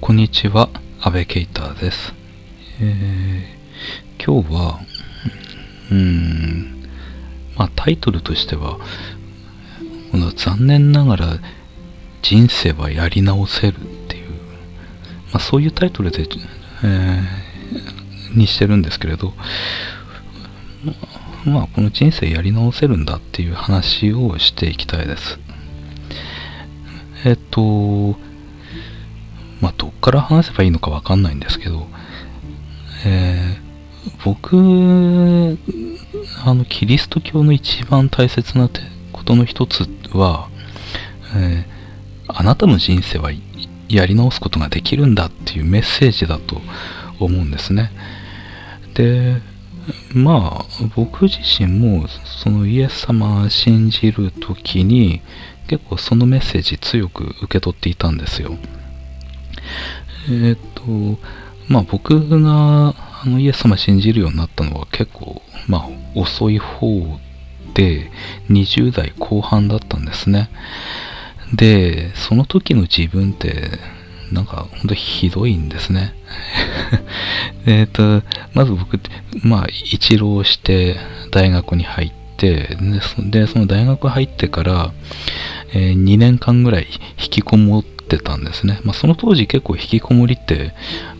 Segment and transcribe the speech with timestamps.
[0.00, 2.14] こんにちは、安倍ケイターです。
[2.80, 4.80] えー、今日は、
[5.90, 6.88] うん、
[7.56, 8.78] まあタイトルとしては、
[10.12, 11.38] この残念ながら
[12.22, 14.30] 人生はやり直せるっていう、
[15.32, 16.26] まあそういうタイトルで、
[16.84, 19.34] えー、にしてるんですけれど、
[21.44, 25.40] まあこの人生やり直せるんだっていう話をしていきたいです。
[27.24, 28.16] えっと、
[29.60, 31.86] まあ、どっから話せばいいのかわかんないんですけど、
[33.04, 34.56] えー、僕、
[36.44, 38.68] あの、キリスト教の一番大切な
[39.12, 40.48] ことの一つは、
[41.36, 43.30] えー、あなたの人生は
[43.88, 46.60] やり直すことができるんだっていうメッセージだと
[47.18, 47.90] 思うんですね。
[48.94, 49.40] で、
[50.12, 52.06] まあ、僕自身も、
[52.42, 55.22] そのイエス様を信じるときに、
[55.66, 58.56] 結構そのメッセージ強く受け取っていたんですよ。
[60.30, 60.82] えっ、と、
[61.68, 67.18] まあ僕があのイエス様信じるようになったのは結構、まあ遅い方
[67.74, 68.10] で
[68.48, 70.50] 20代後半だったんですね。
[71.54, 73.70] で、その時の自分って、
[74.32, 76.14] なんか本当ひどいんですね。
[77.66, 79.00] えっと、まず僕、
[79.42, 80.96] まあ一浪して
[81.30, 82.76] 大学に入って、
[83.30, 84.92] で、その大学入ってから、
[85.72, 86.86] えー、2年間ぐらい
[87.18, 88.80] 引きこもってってたんですね。
[88.84, 90.72] まあ、その当時結構引きこもりって、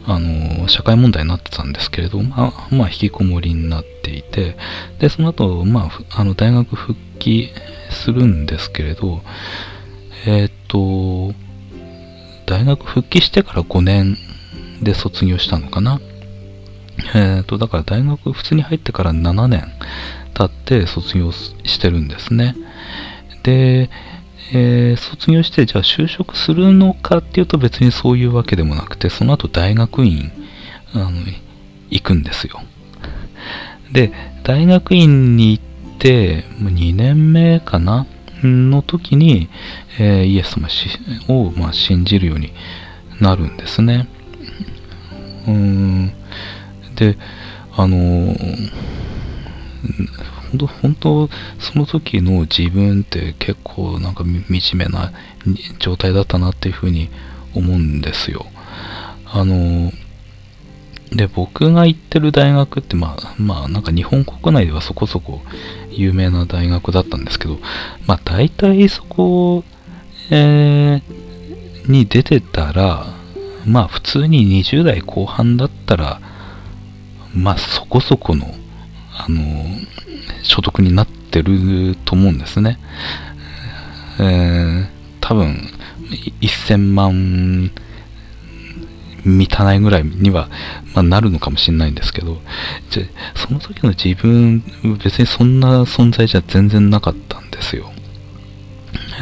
[0.07, 4.57] あの、社会問題になってたんですけれど、まあ、まあ、引きこもりになっていて、
[4.99, 7.51] で、その後、まあ、あの、大学復帰
[7.91, 9.21] するんですけれど、
[10.27, 11.35] えー、っと、
[12.47, 14.17] 大学復帰してから5年
[14.83, 16.01] で卒業したのかな。
[17.15, 19.69] えー、っと、だから大学普通に入ってから7年
[20.35, 22.57] 経って卒業してるんですね。
[23.43, 23.91] で、
[24.53, 30.33] えー、卒業してじゃあ就職するのかっていうと別にそういうわけでもなくてその後大学院
[30.95, 31.11] あの
[31.91, 32.61] 行くんですよ。
[33.93, 34.13] で
[34.45, 38.07] 大学院に行って2年目かな？
[38.43, 39.49] の時に、
[39.99, 40.69] えー、イエス様
[41.29, 42.53] を、まあ、信じるように
[43.21, 44.09] なるんですね。
[45.47, 46.13] うん。
[46.95, 47.19] で
[47.73, 48.71] あのー
[50.67, 51.29] 本当、
[51.59, 55.13] その時の自分って結構なんか惨めな
[55.79, 57.11] 状態だったなっていうふうに
[57.55, 58.47] 思うんですよ。
[59.27, 59.93] あの、
[61.13, 65.41] で、僕が行ってる大学って、まあ、まあ、なんか日本国内ではそこそこ
[65.91, 67.59] 有名な大学だったんですけど、
[68.07, 69.65] まあ、大体そこ、
[70.31, 73.07] えー、に出てたら、
[73.67, 76.21] まあ、普通に20代後半だったら、
[77.35, 78.47] まあ、そこそこの、
[79.13, 79.43] あの、
[80.49, 82.79] 所得になってると思うんですね。
[84.19, 84.87] えー、
[85.21, 85.69] 多分、
[86.41, 87.71] 1000万
[89.25, 90.49] 満たないぐらいには、
[90.95, 92.39] まあ、なるのかもしれないんですけど、
[92.91, 93.05] じゃ
[93.35, 94.65] その時の自分、
[95.03, 97.93] 別にそんな存在じゃ全然なかったんですよ。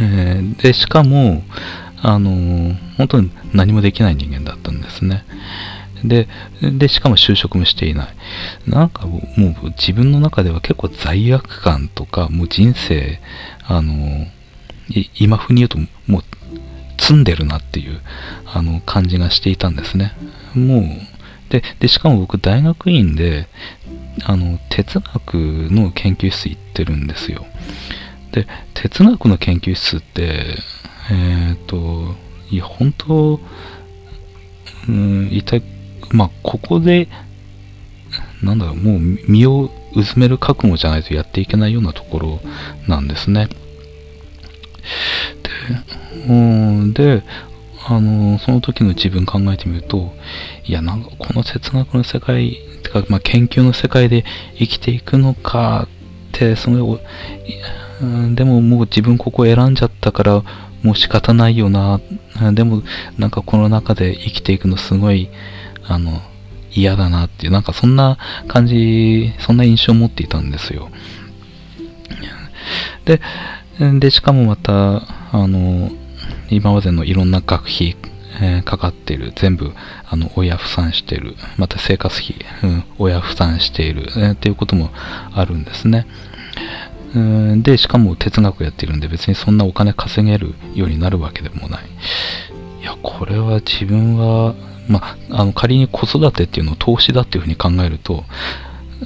[0.00, 1.42] えー、で、しかも、
[2.02, 5.24] あのー、本当に何もできない人間だったんですね。
[6.04, 6.28] で、
[6.60, 8.08] で、しかも就職もしていない。
[8.66, 9.20] なんかも
[9.62, 13.20] う自分の中では結構罪悪感とか、もう人生、
[13.66, 14.26] あの、
[15.18, 16.22] 今風に言うともう
[16.98, 18.00] 積んでるなっていう
[18.46, 20.12] あの感じがしていたんですね。
[20.54, 20.82] もう、
[21.50, 23.48] で、でしかも僕大学院で、
[24.24, 25.34] あの、哲学
[25.70, 27.46] の研究室行ってるんですよ。
[28.32, 30.56] で、哲学の研究室って、
[31.10, 32.14] えっ、ー、と、
[32.50, 33.40] いや、本当、
[34.88, 35.62] うん、一体
[36.10, 37.08] まあ、ここで、
[38.42, 42.40] なんだろう、もう身をうずめる覚悟じゃないとやっていけないようなところ
[42.86, 43.48] なんですね。
[46.16, 47.22] で、うん、で、
[47.88, 50.12] あの、その時の自分考えてみると、
[50.64, 54.24] いや、なんかこの哲学の世界、てか、まあ、研究の世界で
[54.56, 55.88] 生きていくのかっ
[56.32, 57.00] て、その、
[58.02, 60.42] うんでももう自分ここ選んじゃったから、
[60.82, 62.00] もう仕方ないよな。
[62.52, 62.82] でも、
[63.18, 65.30] なんかこの中で生きていくのすごい、
[65.88, 66.22] あの、
[66.72, 68.18] 嫌だなっていう、なんかそんな
[68.48, 70.90] 感じ、そんな印象を持っていたんですよ。
[73.04, 73.20] で、
[74.00, 75.02] で、しかもまた、
[75.32, 75.90] あの、
[76.50, 77.96] 今までのいろんな学費、
[78.40, 79.72] えー、かかってる、全部、
[80.08, 84.90] あの、親負担してる、また生活費、うん、親負担している、えー、っていうことも
[85.32, 86.06] あるんですね。
[87.62, 91.84] で、しかも哲学やってるんで別にそんなお金稼げるようになるわけでもない。
[92.82, 94.54] いや、これは自分は
[94.88, 98.24] まあ、あの仮に子育てっていうのを投資だっていうふうに考えると、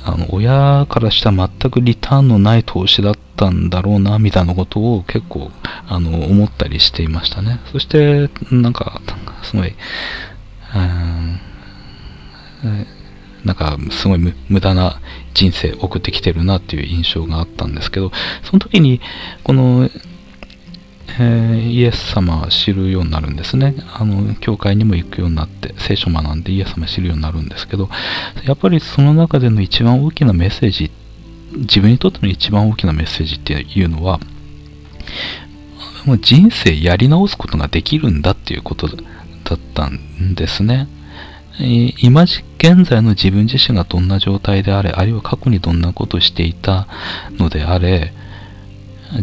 [0.05, 5.51] あの親からしたら全くリターンのない投資だったんだろうな、みたいなことを結構
[5.89, 7.61] あの思ったりしていましたね。
[7.73, 9.01] そして、なんか、
[9.43, 9.75] すごい、
[10.75, 11.41] うん
[13.45, 15.01] なんかすごい無駄な
[15.33, 18.13] 人生送ってきてるなっていう印象があったんですけど、
[18.43, 19.01] その時に
[19.45, 19.89] この、
[21.19, 23.75] えー、イエス様知るようになるんですね。
[23.95, 27.89] あの、教会にも行くようになって、聖書学んでイエス様知るようになるんですけど、
[28.45, 30.91] やっぱりその中での一番大きなメッセージ、
[31.53, 34.21] 自分にとっての一番大きなメッセージっていうのは、
[36.05, 38.97] もう人生やり直すことができるんだっていうことだ
[39.57, 40.89] ったんですね。
[41.59, 46.87] 今現在の自分自身がどんな状態であれ、あるいは過去にどんなことをしていた
[47.39, 48.13] のであれ、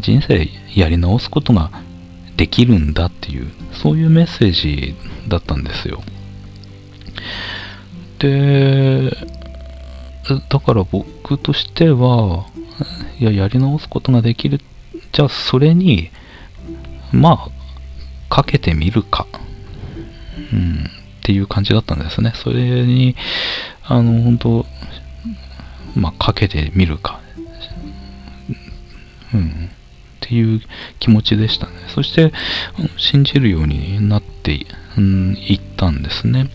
[0.01, 1.71] 人生やり直すことが
[2.37, 4.95] できるんだっていう、そういうメッセージ
[5.27, 6.03] だったんですよ。
[8.19, 9.11] で、
[10.49, 12.45] だから僕としては、
[13.19, 14.61] いや、やり直すことができる。
[15.11, 16.11] じゃあ、それに、
[17.11, 17.49] ま
[18.29, 19.25] あ、かけてみるか。
[20.53, 20.85] うん。
[20.85, 22.33] っていう感じだったんですね。
[22.35, 23.15] それに、
[23.83, 24.65] あの、本当
[25.95, 27.19] まあ、かけてみるか。
[29.33, 29.69] うん。
[30.27, 30.61] っていう
[30.99, 31.73] 気持ちでしたね。
[31.87, 32.33] そして、
[32.97, 34.65] 信じるようになって
[34.97, 36.49] うん、いったんですね。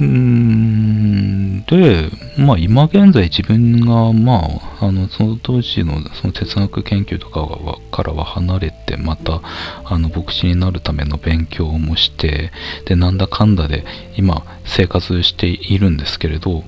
[0.00, 4.44] うーん、で、まあ今現在自分が、ま
[4.80, 9.40] あ、あの、その当時のその哲学研究とかはからは離れて、また、
[9.84, 12.52] あの、牧師になるための勉強もして、
[12.84, 13.84] で、なんだかんだで
[14.16, 16.62] 今生活しているんですけれど、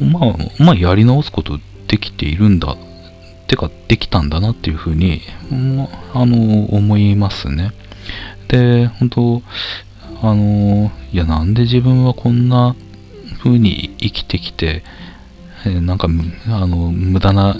[0.00, 1.58] まあ、まあやり直すこと
[1.88, 2.76] できているんだ。
[3.46, 5.20] てか、できたんだなっていうふうに、
[5.50, 7.72] まあの、思いますね。
[8.48, 9.42] で、本当
[10.22, 12.74] あのいや、なんで自分はこんな
[13.38, 14.82] 風に生きてきて、
[15.64, 16.08] え、なんか、
[16.48, 17.56] あの、無駄な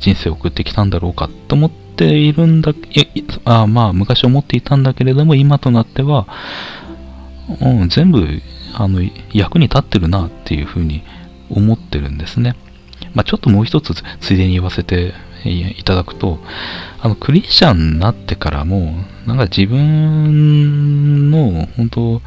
[0.00, 2.72] 人生を送ってきたんだろうかと思っているんだ、
[3.44, 6.26] あまあ、昔思っていたんだけれども、今となっては、
[7.60, 8.26] うん、全部、
[8.74, 9.00] あの、
[9.32, 11.02] 役に立ってるなっていうふうに
[11.50, 12.56] 思ってるんですね。
[13.14, 15.14] まあ、ちょっともう一つついでに言わせて
[15.44, 16.38] いただくと、
[17.00, 18.94] あの、クリスチャンになってからも、
[19.26, 22.22] なんか自分の、本当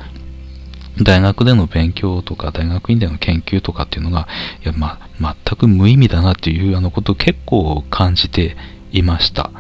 [1.02, 4.28] 大学での勉強とか、大学院での研究とかっていうのが、
[4.64, 8.56] いや、ま、全く無意味だなっていうあのことを結構感じて
[8.92, 9.52] いました。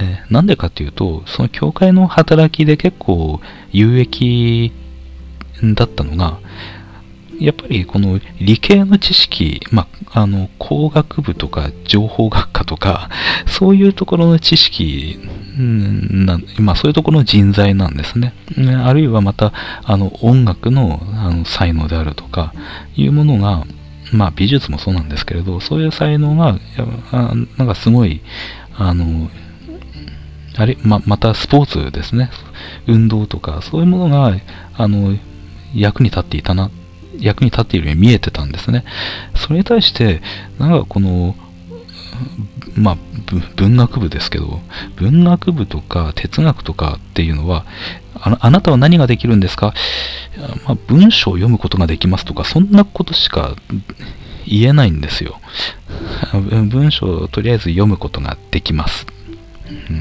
[0.00, 3.40] えー、なんでかっていうと、その教会の働きで結構
[3.72, 4.72] 有益
[5.74, 6.38] だったのが、
[7.40, 13.08] やっぱりこの理系の知識、まあ、あの、工学部とか情報学科とか、
[13.46, 15.18] そういうところの知識、
[15.58, 18.34] うんなまあ、そういうところの人材なんですね。
[18.84, 19.52] あるいはまた、
[19.84, 22.52] あの、音楽のあの才能であるとか、
[22.96, 23.64] いうものが、
[24.12, 26.58] まあ、美術もそうなんですけれど、そういう才能が、
[27.12, 28.20] なんかすごい、
[28.76, 29.30] あの、
[30.56, 32.30] あれ、ま、またスポーツですね。
[32.86, 34.36] 運動とか、そういうものが、
[34.76, 35.16] あの、
[35.74, 36.70] 役に立っていたな
[37.20, 38.84] 役に立っているように見えてたんですね。
[39.36, 40.22] それに対して、
[40.58, 41.34] なんかこの、
[42.76, 42.96] まあ、
[43.56, 44.60] 文学部ですけど、
[44.96, 47.64] 文学部とか哲学とかっていうのは、
[48.14, 49.74] ああなたは何ができるんですか、
[50.66, 53.54] まあ、文章を読むことができますとか、そんなことしか
[54.46, 55.40] 言えないんですよ。
[56.32, 59.06] 文章をとりあえず読むことができます。
[59.68, 60.00] うん、い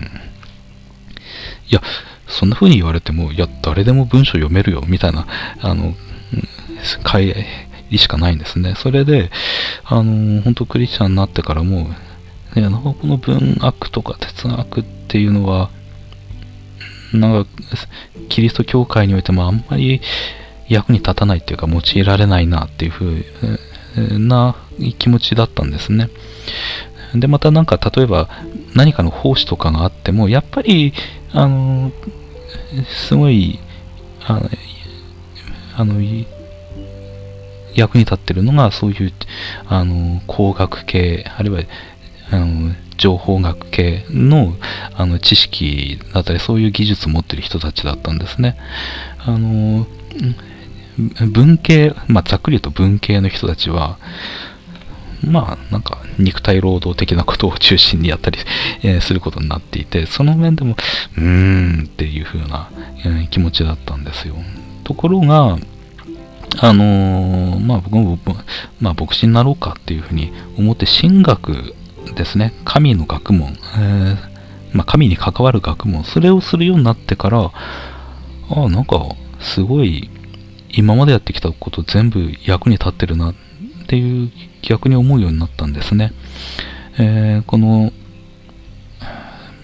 [1.69, 1.81] や、
[2.27, 5.27] そんな風に言われても、いや、誰でも文章読めるよ、みたいな、
[5.61, 5.95] あの、
[7.03, 7.33] 帰
[7.89, 8.75] りしかないんですね。
[8.75, 9.31] それで、
[9.83, 11.89] あの、本当クリスチャンになってからも、
[12.55, 15.69] ね、この文学とか哲学っていうのは、
[17.13, 17.49] なんか、
[18.29, 20.01] キリスト教会においてもあんまり
[20.67, 24.55] 役に立たないっていうか用いられないなっていう風な
[24.97, 26.09] 気持ちだったんですね。
[27.13, 28.29] で、またなんか例えば
[28.75, 30.93] 何かの奉仕とかがあっても、やっぱり、
[31.31, 31.91] あの、
[32.87, 33.59] すごい、
[34.25, 34.49] あの、
[35.75, 36.01] あの
[37.75, 39.13] 役に立ってるのがそういう
[39.67, 41.63] あの工学系あるいは
[42.31, 44.53] あの情報学系の
[44.95, 48.57] あの知識だったりそういう技術を持ってる人たちだったんですね。
[49.19, 49.87] あの
[51.31, 53.97] 文系、まあ、ざっくり言うと文系の人たちは
[55.23, 58.37] まあなんか肉体労働的なことを中心にやったり、
[58.83, 60.75] えー、することになっていてその面でも
[61.17, 62.69] うーんっていう風な、
[63.05, 64.35] えー、気持ちだったんですよ。
[64.83, 65.57] ところが、
[66.59, 68.17] あのー、まあ僕も、
[68.79, 71.73] まあ牧師になろうかっていうふうに思って神学
[72.15, 77.51] ですね、神の学問、えー、まあ神に関わる学問、それをするようになってから、あ
[78.49, 80.09] あ、なんかすごい
[80.75, 83.35] 今までやってきたこと全部役に立ってるなっ
[83.87, 84.31] ていう
[84.61, 86.13] 逆に思うようになったんですね。
[86.97, 87.91] えー、この、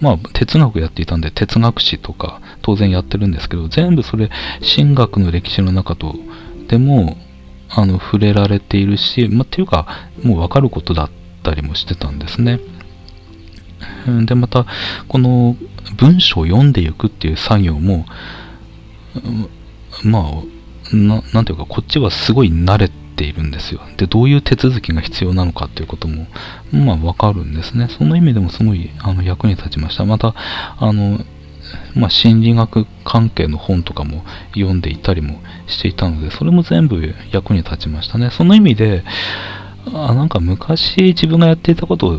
[0.00, 4.30] まあ、哲学やっていたんで、哲学史とか、当然やってるんですけど、全部それ、
[4.76, 6.14] 神学の歴史の中と、
[6.70, 7.16] でも、
[7.68, 9.88] あの、触れられているし、まあ、っていうか、
[10.22, 11.10] もうわかることだっ
[11.42, 12.60] たりもしてたんですね。
[14.24, 14.66] で、また、
[15.08, 15.56] この
[15.96, 18.06] 文章を読んでいくっていう作業も、
[20.04, 23.80] まあ、なんていうか、こっちはすごい慣れているんですよ。
[23.96, 26.28] で、どういう手続きが必要なのかっていうことも、
[26.70, 27.88] まあ、わかるんですね。
[27.88, 30.04] その意味でもすごいあの役に立ちました。
[30.04, 30.36] また、
[30.78, 31.18] あの、
[31.94, 34.24] まあ、心理学関係の本とかも
[34.54, 38.30] 読んでいたりもしていたので、それも全部役に立ちましたね。
[38.30, 39.04] その意味で、
[39.92, 42.18] あなんか昔自分がやっていたことを、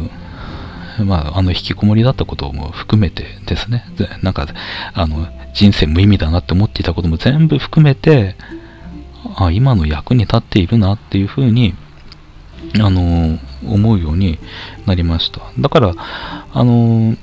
[1.05, 3.85] まあ、あの、引きこもりだったことも含めてですね、
[4.21, 4.47] なんか、
[4.93, 8.35] あの、人生無意味だなって思っていたことも全部含めて、
[9.35, 11.75] あ、今の役に立っているなっていうふうに、
[12.79, 14.39] あの、思うように
[14.85, 15.41] なりました。
[15.59, 15.93] だから、
[16.53, 17.15] あの、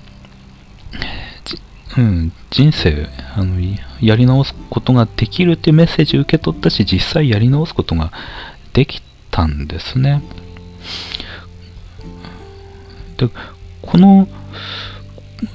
[1.99, 3.57] うん、人生あの
[4.01, 8.13] やり直すことができるってメッセージ受け取ったし実際やり直すことが
[8.73, 9.03] でき
[9.33, 10.23] たんですね。
[13.17, 13.29] で
[13.83, 14.29] この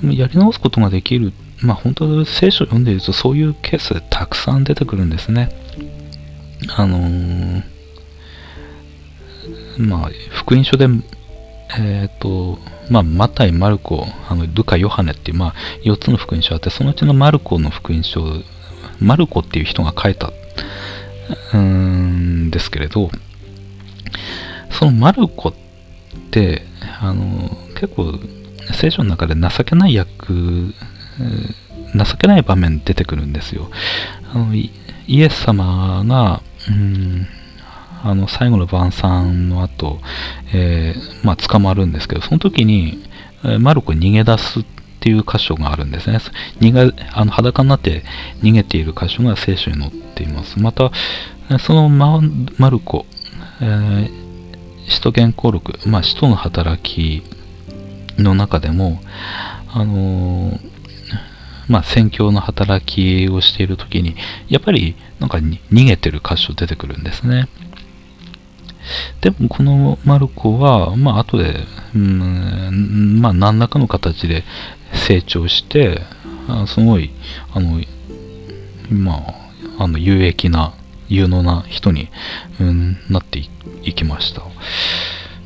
[0.04, 1.32] やり直すことができる
[1.62, 5.50] まあ本当聖書を読んでいるとそういうケースたくさん出てくるんですね。
[6.76, 7.64] あのー、
[9.78, 10.90] まあ福音書で
[11.78, 15.54] えっ、ー、とまあ、マタイ、マルコ、あのルカ、ヨハネっていう、まあ、
[15.84, 18.22] 4つの福音書あって、そのうちのマルコの福音書、
[19.00, 20.32] マルコっていう人が書いた、
[21.54, 23.10] うんですけれど、
[24.72, 25.54] そのマルコっ
[26.32, 26.64] て、
[27.02, 28.20] あの、結構、
[28.74, 30.74] 聖書の中で情けない役、
[31.96, 33.70] 情けない場面出てくるんですよ。
[34.34, 34.72] あのイ
[35.08, 37.28] エス様が、うん
[38.04, 40.00] あの、最後の晩餐の後、
[40.54, 43.02] えー、まあ、捕まるんですけど、その時に、
[43.46, 44.66] えー、マルコ逃げ出すっ
[45.00, 46.20] ていう箇所があるんですね。
[46.60, 48.04] 逃げ、あの、裸になって
[48.42, 50.60] 逃げている箇所が聖書に載っています。
[50.60, 50.92] また、
[51.60, 52.22] そのマ
[52.58, 53.06] マルコ、
[53.62, 54.12] えー、
[54.90, 57.24] 使徒原稿録、まあ、使徒の働き
[58.18, 59.02] の中でも、
[59.74, 60.60] あのー、
[61.70, 64.16] まあ、宣教の働きをしている時に、
[64.50, 67.48] やっぱり、なんか逃げてる箇所出てくるんですね。
[69.22, 71.56] でもこのマルコは、まあ後で、
[71.96, 74.44] うん、まあ何らかの形で
[74.94, 76.02] 成長して、
[76.68, 77.12] すごい、
[77.54, 77.82] あの、
[78.90, 80.74] まあ、あの有益な、
[81.10, 82.10] 有能な人に、
[82.60, 83.40] うん、なって
[83.84, 84.42] いきました。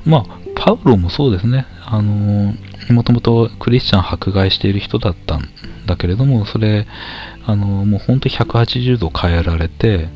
[0.05, 1.65] まあ、パウロもそうですね。
[1.85, 2.53] あの、
[2.89, 5.49] もともとクリスチャン迫害している人だったん
[5.85, 6.87] だけれども、それ、
[7.45, 10.09] あの、もう本当に180度変えられて、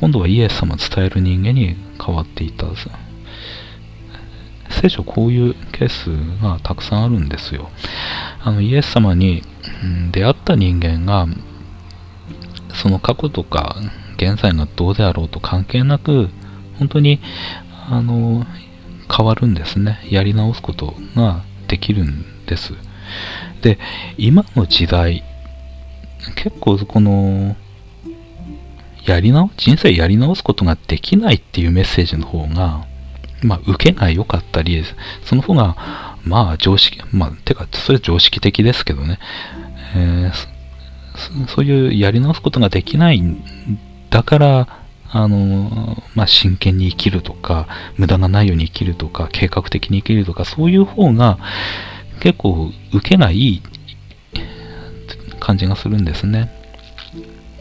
[0.00, 2.64] 今度はイエス様伝える人間に変わっていった
[4.70, 6.06] 聖書こういうケース
[6.42, 7.68] がたくさんあるんですよ。
[8.42, 9.42] あのイエス様に、
[10.10, 11.26] 出会った人間が
[12.72, 13.76] その過去とか
[14.16, 16.30] 現在がどうであろうと関係なく
[16.78, 17.20] 本当に
[17.90, 18.46] あの
[19.14, 20.00] 変わるんですね。
[20.08, 22.72] やり直すことができるんです。
[23.60, 23.78] で
[24.16, 25.24] 今の時代
[26.36, 27.54] 結構この
[29.04, 32.86] やり直、人生やり直すことができないっていうメッセージの方が、
[33.42, 34.84] まあ、受けが良かったり、
[35.24, 35.76] その方が、
[36.24, 39.18] まあ、常識、まあ、てか、それ常識的ですけどね、
[39.96, 43.42] えー、そういうやり直すことができないん
[44.10, 44.80] だから、
[45.12, 47.66] あの、まあ、真剣に生きるとか、
[47.96, 51.38] 無駄がないように生きるとか、計画的に生きるとか、そういう方が、
[52.20, 53.62] 結構、受けがいい
[55.40, 56.59] 感じがするんですね。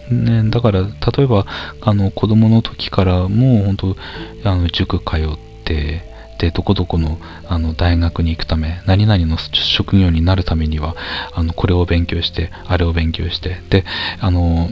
[0.09, 1.45] ね、だから、例えば、
[1.81, 3.97] あの、子供の時からもう本当、
[4.43, 6.07] あの、塾通って、
[6.39, 10.95] で、どこどこの、あの、大学に行くため、何々の職業になるためには、
[11.33, 13.85] あの、これを勉強して、あれを勉強して、で、
[14.19, 14.69] あの、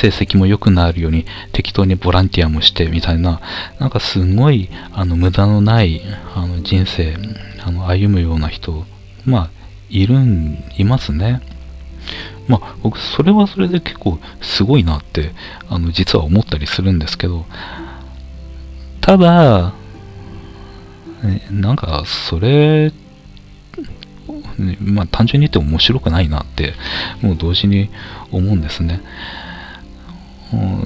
[0.00, 3.40] 成績も良くなるように適当にボランティアもしてみたいな、
[3.78, 6.00] なんかすごい、あの、無駄のない、
[6.34, 7.16] あの、人生、
[7.62, 8.86] あの、歩むような人、
[9.26, 9.50] まあ、
[9.90, 11.40] いるん、いますね。
[12.46, 15.32] まあ、僕、それはそれで結構すごいなって、
[15.68, 17.46] あの、実は思ったりするんですけど、
[19.00, 19.74] ただ、
[21.50, 22.92] なんか、それ、
[24.80, 26.74] まあ、単純に言って面白くないなって、
[27.22, 27.90] もう同時に
[28.30, 29.00] 思うんですね。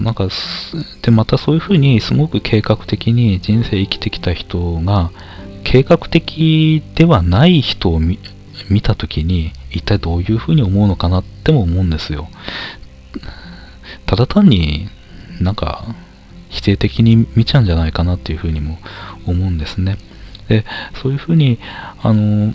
[0.01, 0.29] なんか、
[1.03, 5.11] で、またそういうふうにすごく計画的に人生生きてきた人が、
[5.65, 8.19] 計画的ではない人を見
[8.69, 12.29] 見たときに、一体どういうふうに思うのかなっても思うんですよ。
[14.07, 14.89] ただ単に
[15.41, 15.95] なんか
[16.49, 18.79] 否定的に見ちゃうんじゃないかなっていうふうにも
[19.27, 19.99] 思うんですね。
[20.49, 20.65] で、
[21.03, 21.59] そういうふうに、
[22.03, 22.55] あの、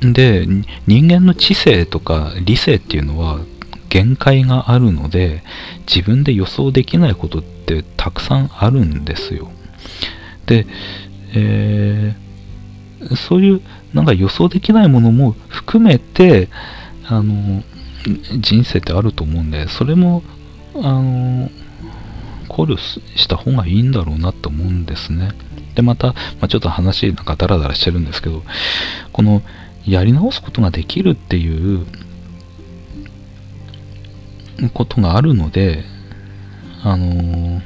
[0.00, 0.46] で、
[0.86, 3.40] 人間の知性とか理性っていうのは
[3.88, 5.42] 限界があるので、
[5.86, 9.50] 自分で予想できないことってたくさんあるんですよ。
[10.46, 10.66] で、
[11.32, 12.23] えー、
[13.16, 13.60] そういう
[13.92, 16.48] なんか予想できないものも含めて、
[17.06, 17.62] あの、
[18.40, 20.22] 人生ってあると思うんで、それも、
[20.76, 21.50] あの、
[22.48, 25.32] 考慮した方がいいんだろうなと思うんですね。
[25.74, 28.42] で、また、まあ、ちょっと話なんかダラダラしてるんですけど、
[29.12, 29.42] この、
[29.86, 31.86] やり直すことができるっていう
[34.72, 35.84] ことがあるので、
[36.82, 37.60] あの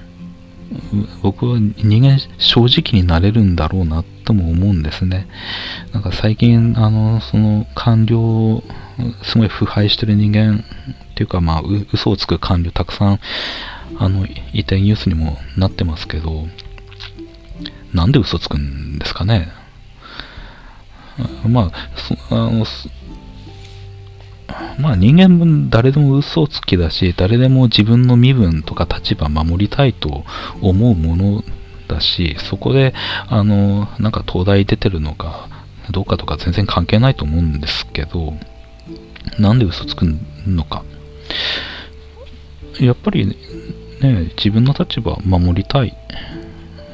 [1.22, 5.26] 僕は人間正直になれるんだろうなとも思うんですね。
[5.92, 8.62] なんか最近、あの、その官僚、
[9.22, 10.64] すごい腐敗してる人間
[11.12, 13.20] っていうか、まあ、嘘をつく官僚たくさん、
[13.98, 16.46] あの、いてニュースにもなってますけど、
[17.92, 19.48] なんで嘘つくんですかね。
[21.46, 21.72] ま
[22.30, 22.64] あ、あの、
[24.78, 30.24] まあ人間も誰でも嘘つきだし、誰でも自分の身分とか立場守りたいと
[30.60, 31.44] 思うもの
[31.88, 32.94] だし、そこで、
[33.28, 35.48] あの、なんか東大出てるのか
[35.90, 38.34] どうかとか全然関係ないと思うんですけど、
[39.38, 40.06] なんで嘘つく
[40.46, 40.84] のか。
[42.80, 43.34] やっぱりね、
[44.36, 45.96] 自分の立場守りたい。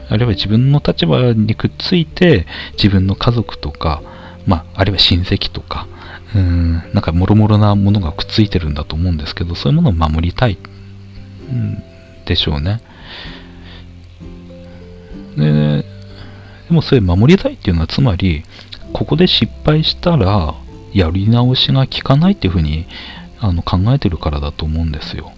[0.09, 4.03] あるいは自分の立場にくっついて、自分の家族とか、
[4.47, 5.87] まあ、あるいは親戚とか、
[6.35, 10.59] うん、なんかもろもろなものがくっついてるんだと思うんですけど、そういうものを守りたい、
[11.49, 11.83] うん、
[12.25, 12.81] でしょうね。
[15.37, 15.85] で、
[16.69, 18.43] でもそれ守りたいっていうのはつまり、
[18.93, 20.55] ここで失敗したら、
[20.93, 22.87] やり直しが効かないっていうふうに
[23.41, 25.33] あの考えてるからだと思うんですよ。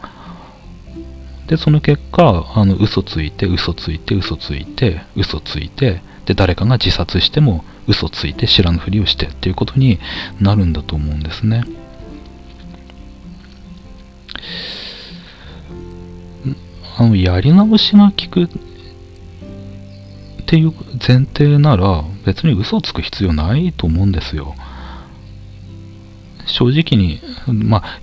[1.47, 9.99] で、その結果、あの嘘ついて、嘘ついて、嘘ついて、嘘ついて、で、誰かが自殺しても嘘ついて知らぬふりをしてっていうことに
[10.41, 11.65] なるんだと思うんですね。
[16.99, 18.49] あの、やり直しが効くっ
[20.47, 20.73] ていう
[21.06, 24.54] 前提なら別に嘘をつく必要ないと思うんですよ。
[26.47, 28.00] 正直に、まあ、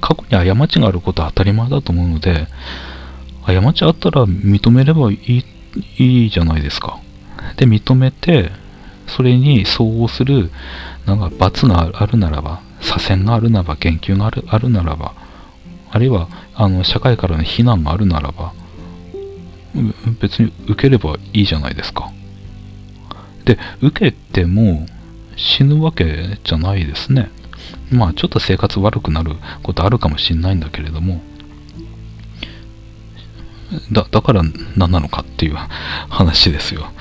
[0.00, 2.48] 過去に過ちがあることは当たり前だと思うので、
[3.46, 5.44] 過ちあったら認めればいい
[5.98, 7.00] いいじゃないですか。
[7.56, 8.50] で、認めて、
[9.06, 10.50] それに相応する、
[11.06, 15.14] なんか罰があるならば、左遷があるならば、言及があるあるならば、
[15.90, 18.52] あるいは、あの、社会からの非難があるならば、
[20.20, 22.12] 別に受ければいいじゃないですか。
[23.44, 24.86] で、受けても
[25.36, 27.30] 死ぬわけじゃないですね。
[27.90, 31.20] まあ、ちょっと生活悪くなることあるかもしれないんだけれども、
[33.92, 34.42] だ、だから
[34.76, 35.56] 何なのかっていう
[36.08, 36.92] 話ですよ。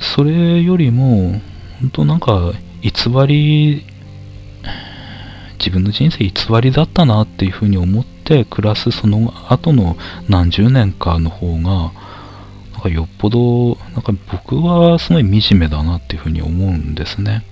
[0.00, 1.40] それよりも、
[1.80, 2.92] 本当なんか、偽
[3.26, 3.84] り、
[5.58, 9.96] 自分の人生偽りだったなっていうふうに思って暮らすその後の
[10.28, 11.92] 何十年かの方が、
[12.72, 17.44] なんかよっぽど、なんか僕はすごい惨めだなっていうふうに思うんですね。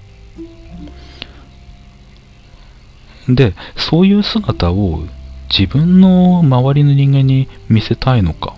[3.29, 5.05] で、そういう姿を
[5.57, 8.57] 自分の周りの人間に見せたいのか、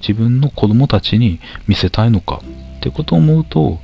[0.00, 2.42] 自分の子供たちに見せたいのか？
[2.78, 3.78] ってことを思うと、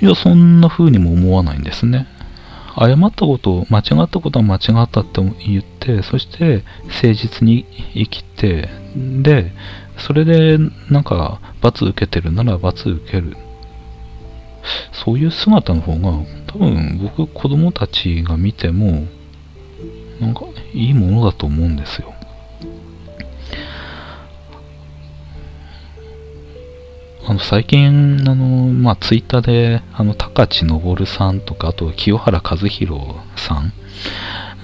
[0.00, 2.08] いや、そんな風にも思わないんですね。
[2.74, 9.52] 誤ったこと、間違ったことは間違ったって言って、そして誠実に生きて、で、
[9.98, 10.58] それで
[10.90, 13.36] なんか罰受けてるなら罰受ける。
[14.92, 19.06] そういう姿の方が多分僕子供たちが見ても
[20.22, 22.14] なんかいいものだと思うんですよ。
[27.24, 33.00] あの最近、あの、まあ、ツイッターで、あの、高知昇さんとか、あと、清原和弘
[33.36, 33.60] さ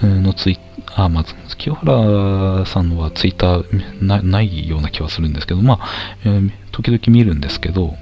[0.01, 0.59] んのツイ
[0.95, 5.89] あ、まず、清原さんはツイッターなないような気はするんですけど、まあ、
[6.25, 7.95] えー、時々見るんですけど、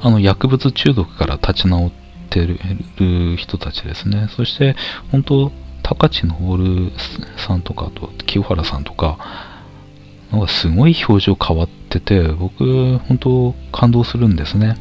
[0.00, 1.92] あの、薬物中毒から立ち直っ
[2.30, 2.58] てる
[3.36, 4.28] 人たちですね。
[4.36, 4.76] そして、
[5.12, 5.52] 本当
[5.88, 6.90] 高知昇
[7.36, 9.18] さんとか、と清原さんとか、
[10.30, 14.76] なんかすごい表情変わってて、僕、本当感動するんですね。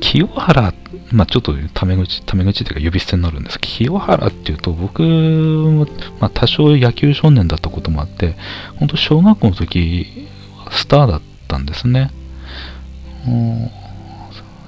[0.00, 0.74] 清原、
[1.12, 5.86] まあちょっとタメ口、タメ口っていうか呼び捨てになるんです、清原っていうと僕も、
[6.20, 8.36] まあ多少野球少年だったこともあって、
[8.76, 10.28] 本当小学校の時、
[10.70, 12.10] スターだったんですね。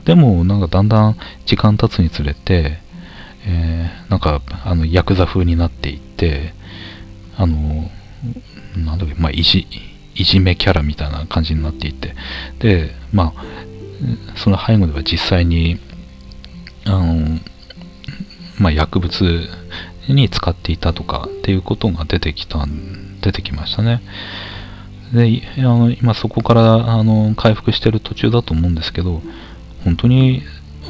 [0.04, 2.78] でもなんかだんだん時間経つにつれて、
[3.46, 6.54] えー、なんか、あの、ヤクザ風になっていって、
[7.36, 7.90] あの、
[8.76, 9.66] なんだっけ、まあ、いじ、
[10.14, 12.14] いじめキャラみたいな感じになっていて、
[12.58, 13.44] で、まあ、
[14.36, 15.78] その背後では実際に
[16.86, 17.38] あの、
[18.58, 19.48] まあ、薬物
[20.08, 22.66] に使っていたとかっていうことが出てきた
[23.20, 24.02] 出てきましたね。
[25.12, 29.22] であの今そこからあの回復してる途中だと思うんですけど
[29.84, 30.42] 本当に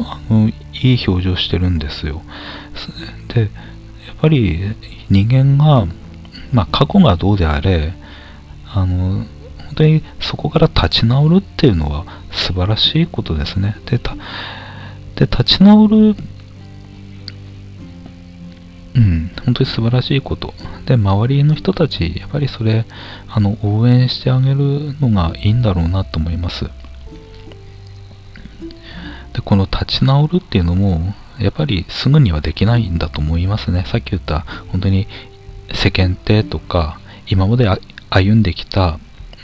[0.06, 2.22] あのいい表情してるんですよ
[3.34, 3.50] でやっ
[4.20, 4.60] ぱり
[5.08, 5.86] 人間が、
[6.52, 7.94] まあ、過去がどうであれ
[8.72, 9.24] あの
[9.66, 16.16] 本当にそこから立ち直るっていうのは素晴らしいことですねでで立ち直る
[18.94, 20.52] うん、本当に素晴らしいこと。
[20.86, 22.84] で、周りの人たち、やっぱりそれ、
[23.28, 26.68] あの、応援してあげるのがいいんだろうなと思います。
[29.32, 33.84] で、この立ち直るっていうのも、やっぱりすぐにはできないんだと思いますね。
[33.86, 35.06] さっき言った、本当に
[35.72, 37.68] 世間体とか、今まで
[38.10, 38.98] 歩んできた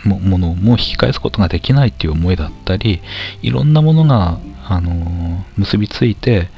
[0.05, 3.01] ものをもう引き返すことができないっていう思いだったり、
[3.43, 6.49] いろんなものが、あのー、結びついて、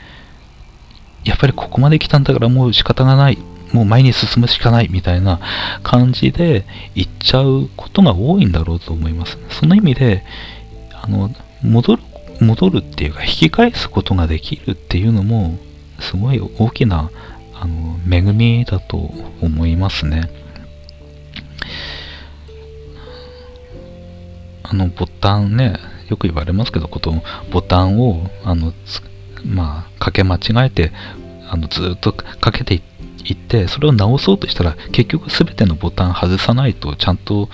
[1.24, 3.38] やっぱりここまで来たんだからもう仕方がない。
[3.72, 5.40] もう前に進むしかないみたいな
[5.82, 6.64] 感じで
[6.94, 9.38] 行っちゃうことが多いんだろうと思います。
[9.50, 10.24] その意味で、
[10.94, 11.30] あの、
[11.62, 12.02] 戻る、
[12.40, 15.58] 戻るっていうか引き返すことができるっていうのも、
[16.00, 17.10] すごい大きな、
[17.54, 18.96] あの、恵みだと
[19.40, 20.30] 思いますね。
[24.62, 25.76] あの、ボタンね、
[26.08, 27.14] よく言われますけど、こと
[27.50, 28.72] ボタンを、あの、
[29.44, 30.92] まあ、かけ間違えて、
[31.50, 32.82] あのずっとかけて
[33.24, 37.48] いって、それを直そうとしたら、結局全てのボタン外さないと、ちゃんと、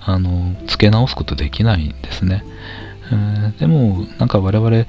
[0.00, 2.44] あの、付け直すことできないんですね。
[3.58, 4.86] でも、なんか我々、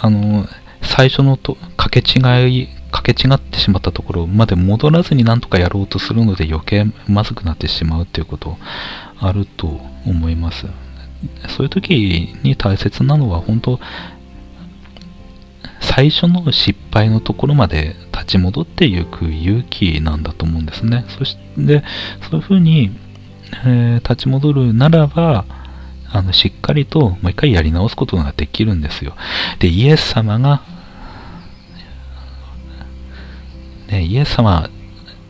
[0.00, 0.46] あの、
[0.82, 8.58] 最初のとかけ違い、かけ違ってしまったところまで戻らずになんとかやろうとするので余計まずくなってしまうっていうこと
[9.20, 10.66] あると思います。
[11.48, 13.78] そういう時に大切なのは本当
[15.80, 21.04] 最初の失敗のところまで立ち戻っていく勇気なんだと思うんですね。
[21.08, 21.82] そして、
[22.30, 22.90] そういうふうに、
[23.64, 25.44] えー、立ち戻るならば、
[26.12, 29.14] あの、しっかりともう一回やり直すことができるんですよ。
[29.58, 30.62] で、イエス様が、
[33.88, 34.68] ね、イエス様、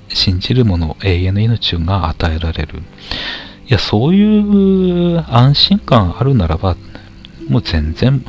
[0.09, 2.83] 信じる者、永遠の命が与えられる。
[3.67, 6.77] いや、そういう安心感あるならば、
[7.49, 8.25] もう全然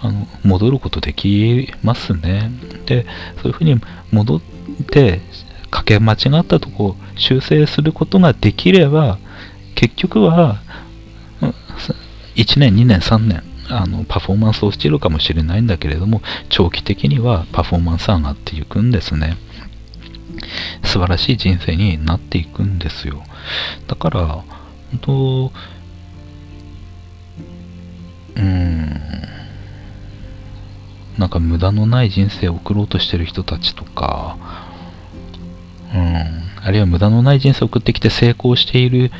[0.00, 2.50] あの戻ることできますね。
[2.86, 3.06] で、
[3.42, 3.80] そういうふうに
[4.12, 4.40] 戻っ
[4.90, 5.20] て、
[5.70, 9.18] かけ間違ったとこ修正することができれば、
[9.74, 10.60] 結局は、
[12.38, 19.36] 1年、2年、3年、あのパフォーマンス落ちるかもしれないんだけれども、長期的にはパフォーマンス上がっていくんですね。
[20.84, 23.24] 素晴らしい人生になっていくんですよ。
[23.88, 24.44] だから、本
[25.00, 25.52] 当、
[28.36, 29.00] うーん、
[31.18, 34.38] なんか無駄のない人生を送ろうとしてる人たちとか、
[35.92, 39.10] うん、あるいは無駄のない人生を送ってきて成功している、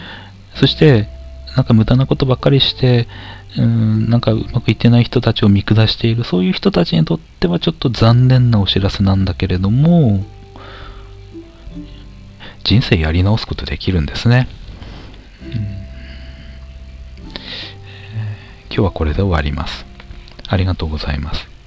[0.54, 1.17] そして、
[1.58, 3.08] なんか無駄なことばっかりして、
[3.56, 10.24] うん、なんかうまくいってない人たちを見下している、そういう人たちにとってはちょっと残念なお知らせなんだけれども、
[12.62, 14.46] 人生やり直すことできるんですね。
[15.42, 15.64] うん、今
[18.70, 19.84] 日はこれで終わります。
[20.46, 21.57] ありがとうございます。